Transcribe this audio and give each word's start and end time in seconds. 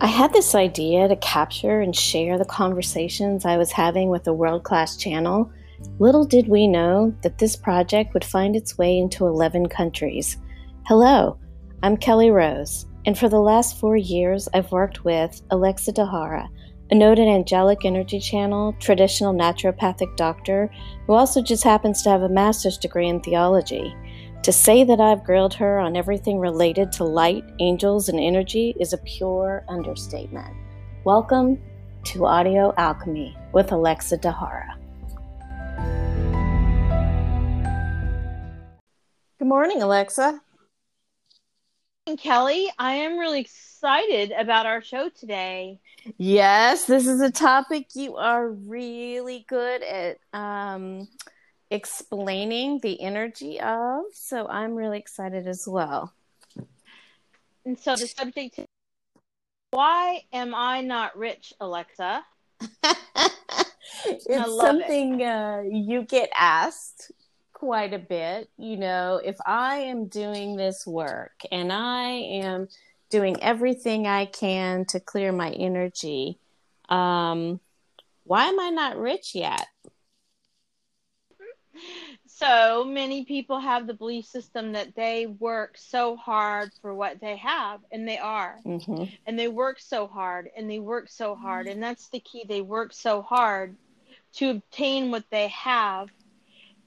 I 0.00 0.08
had 0.08 0.32
this 0.32 0.56
idea 0.56 1.06
to 1.06 1.16
capture 1.16 1.80
and 1.80 1.94
share 1.94 2.36
the 2.36 2.44
conversations 2.44 3.44
I 3.44 3.56
was 3.56 3.70
having 3.70 4.08
with 4.08 4.26
a 4.26 4.32
world 4.32 4.64
class 4.64 4.96
channel. 4.96 5.50
Little 6.00 6.24
did 6.24 6.48
we 6.48 6.66
know 6.66 7.14
that 7.22 7.38
this 7.38 7.54
project 7.54 8.12
would 8.12 8.24
find 8.24 8.56
its 8.56 8.76
way 8.76 8.98
into 8.98 9.26
11 9.26 9.68
countries. 9.68 10.36
Hello, 10.86 11.38
I'm 11.84 11.96
Kelly 11.96 12.30
Rose, 12.30 12.86
and 13.06 13.16
for 13.16 13.28
the 13.28 13.40
last 13.40 13.78
four 13.78 13.96
years, 13.96 14.48
I've 14.52 14.72
worked 14.72 15.04
with 15.04 15.40
Alexa 15.50 15.92
Dahara, 15.92 16.48
a 16.90 16.94
noted 16.94 17.28
angelic 17.28 17.84
energy 17.84 18.18
channel, 18.18 18.74
traditional 18.80 19.32
naturopathic 19.32 20.16
doctor, 20.16 20.70
who 21.06 21.12
also 21.12 21.40
just 21.40 21.62
happens 21.62 22.02
to 22.02 22.10
have 22.10 22.22
a 22.22 22.28
master's 22.28 22.78
degree 22.78 23.08
in 23.08 23.20
theology. 23.20 23.94
To 24.44 24.52
say 24.52 24.84
that 24.84 25.00
I've 25.00 25.24
grilled 25.24 25.54
her 25.54 25.78
on 25.78 25.96
everything 25.96 26.38
related 26.38 26.92
to 26.92 27.04
light, 27.04 27.46
angels, 27.60 28.10
and 28.10 28.20
energy 28.20 28.76
is 28.78 28.92
a 28.92 28.98
pure 28.98 29.64
understatement. 29.70 30.54
Welcome 31.04 31.58
to 32.08 32.26
Audio 32.26 32.74
Alchemy 32.76 33.34
with 33.54 33.72
Alexa 33.72 34.18
Dahara. 34.18 34.74
Good 39.38 39.48
morning, 39.48 39.80
Alexa. 39.80 40.38
And 42.06 42.18
Kelly, 42.18 42.70
I 42.78 42.96
am 42.96 43.16
really 43.16 43.40
excited 43.40 44.30
about 44.32 44.66
our 44.66 44.82
show 44.82 45.08
today. 45.08 45.80
Yes, 46.18 46.84
this 46.84 47.06
is 47.06 47.22
a 47.22 47.30
topic 47.30 47.86
you 47.94 48.16
are 48.16 48.50
really 48.50 49.46
good 49.48 49.82
at 49.82 50.18
um, 50.34 51.08
explaining 51.74 52.78
the 52.80 53.00
energy 53.00 53.60
of. 53.60 54.04
So 54.12 54.46
I'm 54.46 54.74
really 54.74 54.98
excited 54.98 55.48
as 55.48 55.66
well. 55.66 56.12
And 57.66 57.78
so 57.78 57.96
the 57.96 58.06
subject 58.06 58.58
is 58.60 58.66
why 59.70 60.22
am 60.32 60.54
I 60.54 60.82
not 60.82 61.18
rich, 61.18 61.52
Alexa? 61.60 62.24
it's 64.04 64.56
something 64.56 65.20
it. 65.20 65.26
uh, 65.26 65.62
you 65.66 66.02
get 66.02 66.30
asked 66.32 67.10
quite 67.52 67.92
a 67.92 67.98
bit. 67.98 68.50
You 68.56 68.76
know, 68.76 69.20
if 69.22 69.36
I 69.44 69.76
am 69.76 70.06
doing 70.06 70.54
this 70.54 70.86
work 70.86 71.40
and 71.50 71.72
I 71.72 72.10
am 72.44 72.68
doing 73.10 73.42
everything 73.42 74.06
I 74.06 74.26
can 74.26 74.84
to 74.86 75.00
clear 75.00 75.32
my 75.32 75.50
energy, 75.50 76.38
um, 76.88 77.58
why 78.22 78.44
am 78.44 78.60
I 78.60 78.70
not 78.70 78.96
rich 78.96 79.34
yet? 79.34 79.66
So 82.26 82.84
many 82.84 83.24
people 83.24 83.58
have 83.58 83.86
the 83.86 83.94
belief 83.94 84.26
system 84.26 84.72
that 84.72 84.94
they 84.94 85.26
work 85.26 85.76
so 85.76 86.16
hard 86.16 86.70
for 86.80 86.94
what 86.94 87.20
they 87.20 87.36
have 87.36 87.80
and 87.92 88.08
they 88.08 88.18
are. 88.18 88.58
Mm-hmm. 88.64 89.04
and 89.26 89.38
they 89.38 89.48
work 89.48 89.80
so 89.80 90.06
hard 90.06 90.50
and 90.56 90.70
they 90.70 90.78
work 90.78 91.08
so 91.08 91.34
hard 91.34 91.66
and 91.66 91.82
that's 91.82 92.08
the 92.08 92.20
key. 92.20 92.44
They 92.48 92.62
work 92.62 92.92
so 92.92 93.22
hard 93.22 93.76
to 94.34 94.50
obtain 94.50 95.10
what 95.10 95.24
they 95.30 95.48
have. 95.48 96.08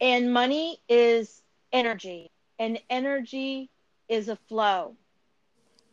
And 0.00 0.32
money 0.32 0.78
is 0.88 1.42
energy 1.72 2.30
and 2.58 2.78
energy 2.90 3.70
is 4.08 4.28
a 4.28 4.36
flow. 4.48 4.96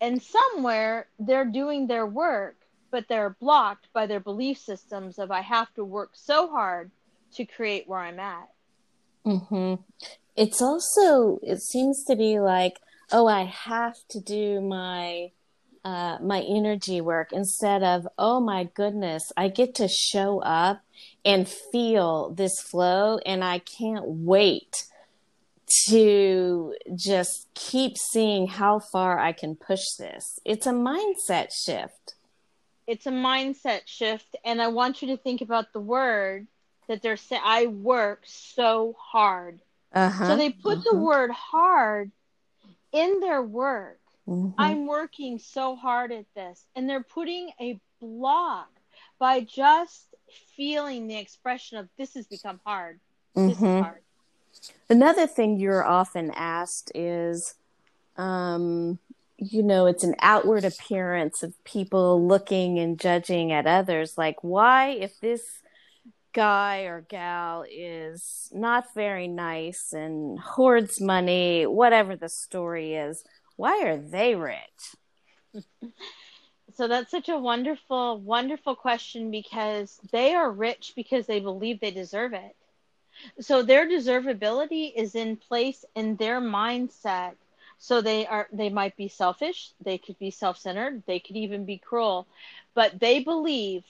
And 0.00 0.22
somewhere 0.22 1.06
they're 1.18 1.44
doing 1.44 1.86
their 1.86 2.06
work 2.06 2.56
but 2.90 3.06
they're 3.08 3.36
blocked 3.40 3.88
by 3.92 4.06
their 4.06 4.20
belief 4.20 4.58
systems 4.58 5.18
of 5.18 5.30
i 5.30 5.40
have 5.40 5.72
to 5.74 5.84
work 5.84 6.10
so 6.12 6.48
hard 6.48 6.90
to 7.32 7.44
create 7.44 7.88
where 7.88 8.00
i'm 8.00 8.18
at 8.18 8.48
Mm-hmm. 9.26 9.74
It's 10.36 10.62
also 10.62 11.38
it 11.42 11.60
seems 11.60 12.04
to 12.04 12.16
be 12.16 12.40
like, 12.40 12.80
oh, 13.12 13.26
I 13.26 13.44
have 13.44 13.96
to 14.10 14.20
do 14.20 14.60
my 14.60 15.32
uh, 15.84 16.18
my 16.20 16.42
energy 16.42 17.00
work 17.00 17.32
instead 17.32 17.82
of, 17.82 18.06
oh 18.18 18.38
my 18.38 18.64
goodness, 18.74 19.32
I 19.36 19.48
get 19.48 19.74
to 19.76 19.88
show 19.88 20.40
up 20.40 20.82
and 21.24 21.48
feel 21.48 22.30
this 22.30 22.60
flow, 22.60 23.18
and 23.24 23.42
I 23.42 23.60
can't 23.60 24.04
wait 24.06 24.84
to 25.88 26.74
just 26.94 27.48
keep 27.54 27.96
seeing 27.96 28.48
how 28.48 28.80
far 28.80 29.18
I 29.18 29.32
can 29.32 29.54
push 29.54 29.84
this. 29.98 30.38
It's 30.44 30.66
a 30.66 30.72
mindset 30.72 31.52
shift. 31.52 32.14
It's 32.86 33.06
a 33.06 33.12
mindset 33.12 33.82
shift, 33.86 34.36
and 34.44 34.60
I 34.60 34.68
want 34.68 35.00
you 35.00 35.08
to 35.08 35.16
think 35.16 35.40
about 35.40 35.72
the 35.72 35.80
word 35.80 36.46
that 36.90 37.02
they're 37.02 37.16
saying 37.16 37.40
I 37.44 37.66
work 37.66 38.22
so 38.24 38.96
hard. 38.98 39.60
Uh-huh. 39.92 40.26
So 40.26 40.36
they 40.36 40.50
put 40.50 40.78
uh-huh. 40.78 40.90
the 40.90 40.98
word 40.98 41.30
hard 41.30 42.10
in 42.90 43.20
their 43.20 43.40
work. 43.40 44.00
Mm-hmm. 44.28 44.60
I'm 44.60 44.88
working 44.88 45.38
so 45.38 45.76
hard 45.76 46.10
at 46.10 46.26
this. 46.34 46.66
And 46.74 46.90
they're 46.90 47.04
putting 47.04 47.50
a 47.60 47.78
block 48.00 48.68
by 49.20 49.38
just 49.40 50.08
feeling 50.56 51.06
the 51.06 51.16
expression 51.16 51.78
of 51.78 51.88
this 51.96 52.14
has 52.14 52.26
become 52.26 52.58
hard. 52.66 52.98
Mm-hmm. 53.36 53.48
This 53.48 53.58
is 53.58 53.62
mm-hmm. 53.62 53.82
hard. 53.82 54.00
Another 54.88 55.28
thing 55.28 55.60
you're 55.60 55.86
often 55.86 56.32
asked 56.34 56.90
is, 56.92 57.54
um, 58.16 58.98
you 59.38 59.62
know, 59.62 59.86
it's 59.86 60.02
an 60.02 60.16
outward 60.18 60.64
appearance 60.64 61.44
of 61.44 61.54
people 61.62 62.26
looking 62.26 62.80
and 62.80 62.98
judging 62.98 63.52
at 63.52 63.68
others. 63.68 64.18
Like, 64.18 64.42
why, 64.42 64.88
if 64.88 65.20
this 65.20 65.60
guy 66.32 66.82
or 66.82 67.02
gal 67.02 67.64
is 67.70 68.50
not 68.52 68.94
very 68.94 69.28
nice 69.28 69.92
and 69.92 70.38
hoards 70.38 71.00
money, 71.00 71.66
whatever 71.66 72.16
the 72.16 72.28
story 72.28 72.94
is, 72.94 73.24
why 73.56 73.82
are 73.84 73.96
they 73.96 74.34
rich? 74.34 74.96
so 76.74 76.88
that's 76.88 77.10
such 77.10 77.28
a 77.28 77.38
wonderful, 77.38 78.18
wonderful 78.20 78.74
question 78.74 79.30
because 79.30 79.98
they 80.12 80.34
are 80.34 80.50
rich 80.50 80.92
because 80.96 81.26
they 81.26 81.40
believe 81.40 81.80
they 81.80 81.90
deserve 81.90 82.32
it. 82.32 82.56
So 83.40 83.62
their 83.62 83.86
deservability 83.86 84.92
is 84.94 85.14
in 85.14 85.36
place 85.36 85.84
in 85.94 86.16
their 86.16 86.40
mindset. 86.40 87.34
So 87.78 88.00
they 88.00 88.26
are 88.26 88.46
they 88.52 88.68
might 88.68 88.96
be 88.96 89.08
selfish, 89.08 89.70
they 89.82 89.96
could 89.98 90.18
be 90.18 90.30
self-centered, 90.30 91.02
they 91.06 91.18
could 91.18 91.36
even 91.36 91.64
be 91.64 91.78
cruel, 91.78 92.26
but 92.74 93.00
they 93.00 93.20
believe 93.24 93.84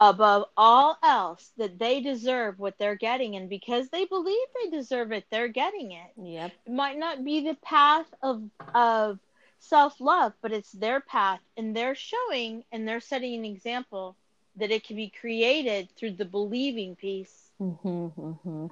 above 0.00 0.46
all 0.56 0.96
else 1.02 1.50
that 1.58 1.78
they 1.78 2.00
deserve 2.00 2.58
what 2.58 2.78
they're 2.78 2.96
getting. 2.96 3.36
And 3.36 3.48
because 3.48 3.90
they 3.90 4.06
believe 4.06 4.46
they 4.62 4.70
deserve 4.70 5.12
it 5.12 5.26
they're 5.30 5.48
getting 5.48 5.92
it. 5.92 6.10
Yep. 6.16 6.52
It 6.66 6.72
might 6.72 6.98
not 6.98 7.24
be 7.24 7.44
the 7.44 7.56
path 7.62 8.06
of 8.22 8.42
of 8.74 9.18
self-love 9.62 10.32
but 10.40 10.52
it's 10.52 10.72
their 10.72 11.00
path 11.00 11.40
and 11.54 11.76
they're 11.76 11.94
showing 11.94 12.64
and 12.72 12.88
they're 12.88 12.98
setting 12.98 13.34
an 13.34 13.44
example 13.44 14.16
that 14.56 14.70
it 14.70 14.84
can 14.84 14.96
be 14.96 15.10
created 15.10 15.88
through 15.96 16.12
the 16.12 16.24
believing 16.24 16.96
piece. 16.96 17.50
Mm-hmm, 17.60 18.20
mm-hmm. 18.20 18.66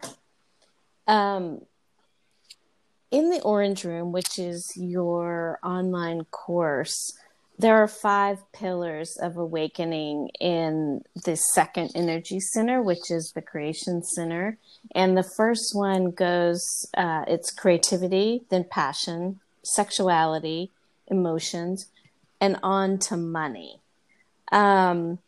um 1.13 1.61
in 3.11 3.29
the 3.29 3.43
orange 3.43 3.85
room 3.85 4.13
which 4.13 4.39
is 4.39 4.73
your 4.77 5.59
online 5.63 6.25
course 6.25 7.13
there 7.59 7.83
are 7.83 7.89
five 7.89 8.41
pillars 8.53 9.17
of 9.21 9.37
awakening 9.37 10.31
in 10.41 11.03
the 11.25 11.37
second 11.37 11.91
energy 11.95 12.39
center, 12.39 12.81
which 12.81 13.11
is 13.11 13.33
the 13.35 13.43
creation 13.43 14.03
center. 14.05 14.59
And 14.95 15.17
the 15.17 15.29
first 15.37 15.75
one 15.75 16.13
goes, 16.13 16.87
uh, 16.97 17.25
it's 17.27 17.51
creativity, 17.51 18.43
then 18.49 18.65
passion, 18.65 19.41
sexuality, 19.65 20.71
emotions, 21.09 21.87
and 22.41 22.59
on 22.63 22.99
to 22.99 23.17
money. 23.17 23.81
Um, 24.53 25.19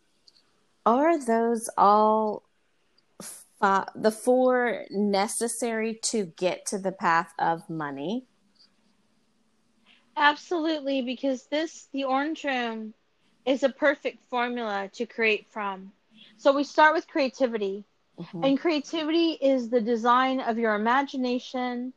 are 0.86 1.18
those 1.18 1.68
all 1.76 2.44
the 3.60 4.10
four 4.10 4.84
necessary 4.90 5.98
to 6.02 6.26
get 6.36 6.64
to 6.66 6.78
the 6.78 6.92
path 6.92 7.32
of 7.38 7.68
money? 7.68 8.24
Absolutely, 10.20 11.00
because 11.00 11.46
this, 11.46 11.88
the 11.94 12.04
orange 12.04 12.44
room, 12.44 12.92
is 13.46 13.62
a 13.62 13.70
perfect 13.70 14.18
formula 14.28 14.90
to 14.92 15.06
create 15.06 15.46
from. 15.50 15.92
So 16.36 16.52
we 16.52 16.62
start 16.62 16.94
with 16.94 17.08
creativity. 17.08 17.84
Mm-hmm. 18.20 18.44
And 18.44 18.60
creativity 18.60 19.30
is 19.30 19.70
the 19.70 19.80
design 19.80 20.40
of 20.40 20.58
your 20.58 20.74
imagination 20.74 21.94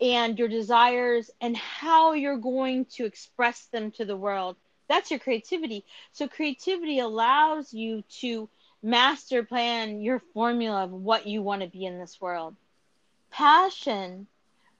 and 0.00 0.36
your 0.36 0.48
desires 0.48 1.30
and 1.40 1.56
how 1.56 2.12
you're 2.14 2.38
going 2.38 2.86
to 2.96 3.04
express 3.04 3.66
them 3.66 3.92
to 3.92 4.04
the 4.04 4.16
world. 4.16 4.56
That's 4.88 5.12
your 5.12 5.20
creativity. 5.20 5.84
So 6.12 6.26
creativity 6.26 6.98
allows 6.98 7.72
you 7.72 8.02
to 8.20 8.48
master 8.82 9.44
plan 9.44 10.00
your 10.00 10.20
formula 10.34 10.84
of 10.84 10.90
what 10.90 11.26
you 11.28 11.40
want 11.40 11.62
to 11.62 11.68
be 11.68 11.84
in 11.84 12.00
this 12.00 12.20
world. 12.20 12.56
Passion 13.30 14.26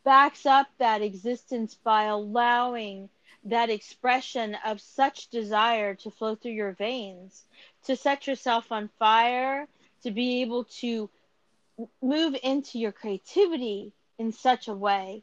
backs 0.05 0.47
up 0.47 0.69
that 0.79 1.03
existence 1.03 1.75
by 1.75 2.05
allowing 2.05 3.09
that 3.45 3.71
expression 3.71 4.57
of 4.67 4.81
such 4.81 5.29
desire 5.29 5.95
to 5.95 6.11
flow 6.11 6.35
through 6.35 6.53
your 6.53 6.73
veins, 6.73 7.45
to 7.85 7.97
set 7.97 8.27
yourself 8.27 8.71
on 8.71 8.91
fire, 8.99 9.67
to 10.03 10.11
be 10.11 10.43
able 10.43 10.65
to 10.65 11.09
move 12.03 12.37
into 12.43 12.79
your 12.79 12.93
creativity 12.93 13.93
in 14.19 14.33
such 14.33 14.69
a 14.69 14.75
way. 14.75 15.23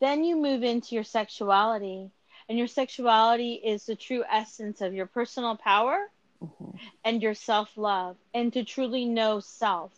Then 0.00 0.24
you 0.24 0.36
move 0.36 0.62
into 0.62 0.94
your 0.94 1.04
sexuality. 1.04 2.10
And 2.48 2.58
your 2.58 2.66
sexuality 2.66 3.54
is 3.54 3.86
the 3.86 3.94
true 3.94 4.24
essence 4.28 4.80
of 4.80 4.94
your 4.94 5.06
personal 5.06 5.56
power 5.56 6.10
mm-hmm. 6.42 6.76
and 7.04 7.22
your 7.22 7.34
self 7.34 7.76
love, 7.76 8.16
and 8.34 8.52
to 8.54 8.64
truly 8.64 9.04
know 9.04 9.38
self 9.38 9.92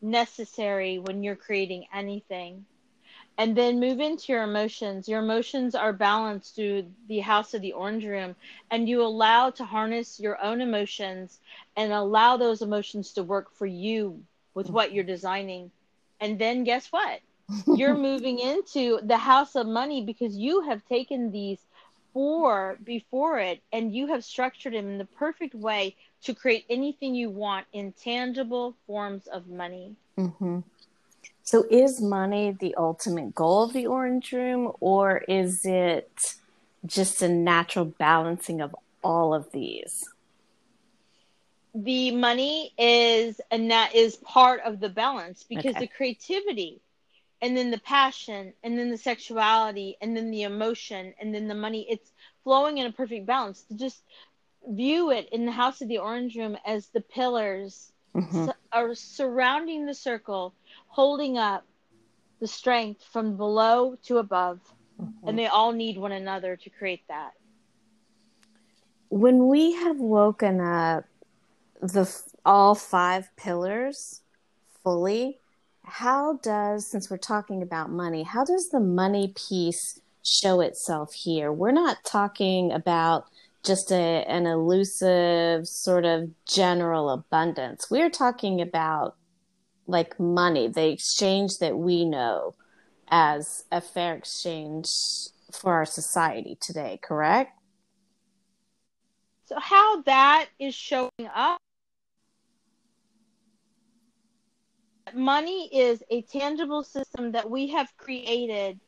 necessary 0.00 0.98
when 0.98 1.22
you're 1.22 1.36
creating 1.36 1.84
anything. 1.92 2.64
And 3.38 3.56
then 3.56 3.80
move 3.80 4.00
into 4.00 4.32
your 4.32 4.42
emotions. 4.42 5.08
Your 5.08 5.20
emotions 5.20 5.74
are 5.74 5.92
balanced 5.92 6.54
through 6.54 6.92
the 7.08 7.20
house 7.20 7.54
of 7.54 7.62
the 7.62 7.72
orange 7.72 8.04
room, 8.04 8.36
and 8.70 8.88
you 8.88 9.02
allow 9.02 9.50
to 9.50 9.64
harness 9.64 10.20
your 10.20 10.40
own 10.42 10.60
emotions 10.60 11.40
and 11.76 11.92
allow 11.92 12.36
those 12.36 12.62
emotions 12.62 13.12
to 13.14 13.22
work 13.22 13.50
for 13.52 13.66
you 13.66 14.24
with 14.54 14.70
what 14.70 14.92
you're 14.92 15.04
designing. 15.04 15.70
And 16.20 16.38
then 16.38 16.64
guess 16.64 16.92
what? 16.92 17.20
You're 17.72 17.94
moving 17.94 18.38
into 18.38 19.00
the 19.02 19.18
house 19.18 19.54
of 19.56 19.66
money 19.66 20.04
because 20.04 20.36
you 20.36 20.62
have 20.62 20.84
taken 20.86 21.30
these 21.30 21.58
four 22.12 22.78
before 22.82 23.38
it 23.38 23.62
and 23.72 23.94
you 23.94 24.06
have 24.08 24.24
structured 24.24 24.74
them 24.74 24.88
in 24.88 24.98
the 24.98 25.04
perfect 25.04 25.54
way 25.54 25.96
to 26.22 26.34
create 26.34 26.64
anything 26.68 27.14
you 27.14 27.30
want 27.30 27.66
in 27.72 27.92
tangible 27.92 28.74
forms 28.86 29.26
of 29.26 29.48
money. 29.48 29.96
Mm-hmm. 30.18 30.60
So, 31.44 31.66
is 31.70 32.00
money 32.00 32.56
the 32.58 32.74
ultimate 32.76 33.34
goal 33.34 33.64
of 33.64 33.74
the 33.74 33.86
Orange 33.86 34.32
Room, 34.32 34.72
or 34.80 35.18
is 35.28 35.60
it 35.64 36.10
just 36.86 37.20
a 37.20 37.28
natural 37.28 37.84
balancing 37.84 38.62
of 38.62 38.74
all 39.02 39.34
of 39.34 39.52
these? 39.52 40.04
The 41.74 42.12
money 42.12 42.72
is 42.78 43.40
and 43.50 43.70
that 43.70 43.94
is 43.94 44.16
part 44.16 44.62
of 44.64 44.80
the 44.80 44.88
balance 44.88 45.44
because 45.46 45.72
okay. 45.72 45.80
the 45.80 45.86
creativity 45.88 46.80
and 47.42 47.56
then 47.56 47.70
the 47.70 47.78
passion 47.80 48.54
and 48.62 48.78
then 48.78 48.90
the 48.90 48.96
sexuality 48.96 49.96
and 50.00 50.16
then 50.16 50.30
the 50.30 50.42
emotion 50.42 51.12
and 51.20 51.34
then 51.34 51.48
the 51.48 51.54
money 51.54 51.86
it's 51.90 52.12
flowing 52.44 52.78
in 52.78 52.86
a 52.86 52.92
perfect 52.92 53.26
balance 53.26 53.62
to 53.62 53.74
just 53.74 54.02
view 54.68 55.10
it 55.10 55.28
in 55.32 55.44
the 55.44 55.52
house 55.52 55.80
of 55.80 55.88
the 55.88 55.98
orange 55.98 56.36
room 56.36 56.56
as 56.64 56.86
the 56.88 57.00
pillars 57.00 57.92
mm-hmm. 58.14 58.46
su- 58.46 58.52
are 58.72 58.94
surrounding 58.94 59.84
the 59.84 59.94
circle 59.94 60.54
holding 60.94 61.36
up 61.38 61.64
the 62.40 62.46
strength 62.46 63.02
from 63.12 63.36
below 63.36 63.96
to 64.04 64.18
above 64.18 64.60
mm-hmm. 65.00 65.28
and 65.28 65.38
they 65.38 65.46
all 65.46 65.72
need 65.72 65.98
one 65.98 66.12
another 66.12 66.56
to 66.56 66.70
create 66.70 67.02
that 67.08 67.32
when 69.08 69.48
we 69.48 69.72
have 69.72 69.98
woken 69.98 70.60
up 70.60 71.04
the 71.80 72.08
all 72.44 72.74
five 72.74 73.28
pillars 73.36 74.22
fully 74.82 75.38
how 75.84 76.38
does, 76.42 76.86
since 76.86 77.10
we're 77.10 77.18
talking 77.18 77.62
about 77.62 77.90
money, 77.90 78.22
how 78.22 78.44
does 78.44 78.70
the 78.70 78.80
money 78.80 79.32
piece 79.36 80.00
show 80.22 80.60
itself 80.60 81.12
here? 81.12 81.52
We're 81.52 81.72
not 81.72 82.02
talking 82.04 82.72
about 82.72 83.26
just 83.62 83.92
a, 83.92 84.24
an 84.26 84.46
elusive 84.46 85.68
sort 85.68 86.04
of 86.04 86.30
general 86.46 87.10
abundance. 87.10 87.90
We're 87.90 88.10
talking 88.10 88.60
about 88.60 89.16
like 89.86 90.18
money, 90.18 90.68
the 90.68 90.88
exchange 90.88 91.58
that 91.58 91.76
we 91.76 92.04
know 92.04 92.54
as 93.08 93.64
a 93.70 93.80
fair 93.80 94.14
exchange 94.14 94.88
for 95.52 95.72
our 95.72 95.86
society 95.86 96.56
today, 96.60 96.98
correct? 97.02 97.52
So, 99.46 99.58
how 99.60 100.02
that 100.02 100.46
is 100.58 100.74
showing 100.74 101.10
up 101.34 101.58
money 105.12 105.68
is 105.72 106.02
a 106.10 106.22
tangible 106.22 106.82
system 106.82 107.32
that 107.32 107.48
we 107.48 107.68
have 107.68 107.94
created 107.96 108.80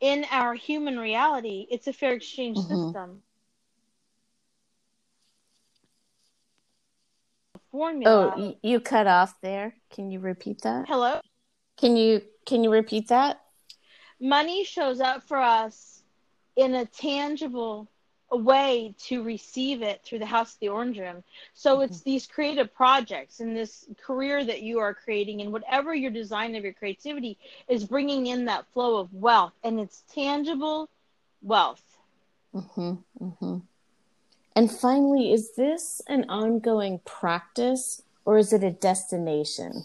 in 0.00 0.24
our 0.30 0.54
human 0.54 0.98
reality. 0.98 1.66
It's 1.70 1.86
a 1.86 1.92
fair 1.92 2.14
exchange 2.14 2.58
mm-hmm. 2.58 2.86
system. 2.86 3.22
Formula. 7.72 8.34
Oh, 8.36 8.56
you 8.62 8.78
cut 8.80 9.06
off 9.06 9.34
there. 9.40 9.74
Can 9.90 10.10
you 10.10 10.20
repeat 10.20 10.62
that? 10.62 10.86
Hello. 10.86 11.20
Can 11.78 11.96
you 11.96 12.22
can 12.46 12.62
you 12.62 12.70
repeat 12.70 13.08
that? 13.08 13.40
Money 14.20 14.64
shows 14.64 15.00
up 15.00 15.24
for 15.24 15.38
us 15.38 16.02
in 16.54 16.74
a 16.74 16.84
tangible 16.84 17.88
way 18.30 18.94
to 18.98 19.22
receive 19.22 19.82
it 19.82 20.00
through 20.04 20.18
the 20.18 20.26
House 20.26 20.54
of 20.54 20.60
the 20.60 20.68
Orange 20.68 20.98
Room. 20.98 21.24
So 21.54 21.74
mm-hmm. 21.74 21.84
it's 21.84 22.00
these 22.02 22.26
creative 22.26 22.72
projects 22.74 23.40
and 23.40 23.56
this 23.56 23.86
career 24.04 24.44
that 24.44 24.62
you 24.62 24.78
are 24.78 24.94
creating, 24.94 25.40
and 25.40 25.52
whatever 25.52 25.94
your 25.94 26.10
design 26.10 26.54
of 26.54 26.64
your 26.64 26.72
creativity 26.72 27.38
is 27.68 27.84
bringing 27.84 28.26
in 28.26 28.46
that 28.46 28.66
flow 28.72 28.98
of 28.98 29.12
wealth, 29.12 29.52
and 29.64 29.80
it's 29.80 30.02
tangible 30.14 30.88
wealth. 31.42 31.82
Mm-hmm, 32.54 33.24
mm-hmm. 33.24 33.58
And 34.54 34.70
finally, 34.70 35.32
is 35.32 35.54
this 35.54 36.02
an 36.08 36.26
ongoing 36.28 37.00
practice 37.04 38.02
or 38.24 38.38
is 38.38 38.52
it 38.52 38.62
a 38.62 38.70
destination? 38.70 39.84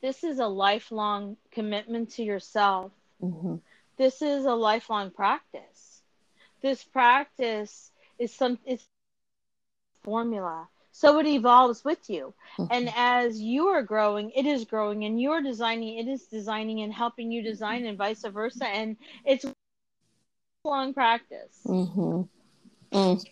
This 0.00 0.24
is 0.24 0.38
a 0.40 0.48
lifelong 0.48 1.36
commitment 1.52 2.10
to 2.12 2.22
yourself. 2.22 2.90
Mm-hmm. 3.22 3.56
This 3.96 4.20
is 4.22 4.44
a 4.44 4.54
lifelong 4.54 5.10
practice 5.10 5.82
this 6.62 6.82
practice 6.84 7.90
is 8.18 8.32
some 8.32 8.58
it's 8.64 8.86
formula 10.02 10.66
so 10.92 11.18
it 11.18 11.26
evolves 11.26 11.84
with 11.84 12.08
you 12.08 12.32
mm-hmm. 12.56 12.72
and 12.72 12.92
as 12.96 13.40
you 13.40 13.66
are 13.66 13.82
growing 13.82 14.30
it 14.30 14.46
is 14.46 14.64
growing 14.64 15.04
and 15.04 15.20
you're 15.20 15.42
designing 15.42 15.98
it 15.98 16.08
is 16.08 16.22
designing 16.24 16.80
and 16.80 16.92
helping 16.92 17.30
you 17.30 17.42
design 17.42 17.84
and 17.84 17.98
vice 17.98 18.24
versa 18.24 18.66
and 18.66 18.96
it's 19.24 19.44
long 20.64 20.94
practice 20.94 21.58
mm-hmm. 21.66 22.22
Mm. 22.92 23.24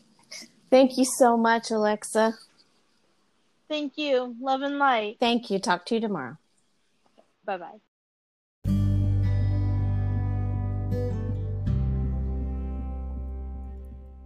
thank 0.71 0.99
you 0.99 1.05
so 1.05 1.37
much 1.37 1.71
alexa. 1.71 2.35
Thank 3.69 3.97
you. 3.97 4.35
Love 4.41 4.63
and 4.63 4.79
light. 4.79 5.19
Thank 5.21 5.49
you. 5.49 5.61
Talk 5.61 5.87
to 5.87 5.95
you 5.95 6.01
tomorrow. 6.01 6.37
Bye 7.45 7.57
bye 7.57 7.81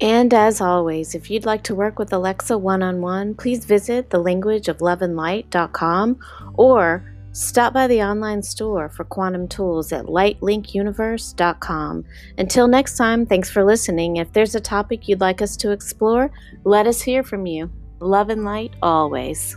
And 0.00 0.34
as 0.34 0.60
always, 0.60 1.14
if 1.14 1.30
you'd 1.30 1.46
like 1.46 1.62
to 1.64 1.74
work 1.74 1.98
with 1.98 2.12
Alexa 2.12 2.58
one 2.58 2.82
on 2.82 3.00
one, 3.00 3.34
please 3.34 3.64
visit 3.64 4.10
thelanguageofloveandlight.com 4.10 6.18
or 6.54 7.13
stop 7.34 7.74
by 7.74 7.86
the 7.86 8.02
online 8.02 8.42
store 8.42 8.88
for 8.88 9.04
quantum 9.04 9.46
tools 9.48 9.92
at 9.92 10.06
lightlinkuniverse.com. 10.06 12.04
Until 12.38 12.68
next 12.68 12.96
time, 12.96 13.26
thanks 13.26 13.50
for 13.50 13.64
listening. 13.64 14.16
If 14.16 14.32
there's 14.32 14.54
a 14.54 14.60
topic 14.60 15.08
you'd 15.08 15.20
like 15.20 15.42
us 15.42 15.56
to 15.58 15.72
explore, 15.72 16.30
let 16.64 16.86
us 16.86 17.02
hear 17.02 17.22
from 17.22 17.46
you. 17.46 17.70
Love 18.00 18.30
and 18.30 18.44
light 18.44 18.72
always. 18.82 19.56